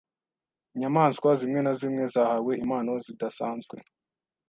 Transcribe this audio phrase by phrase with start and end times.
[0.75, 3.75] Inyamaswa zimwe na zimwe zahawe impano zidasanzwe.